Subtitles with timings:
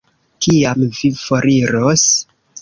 [0.45, 2.09] Kiam vi foriros?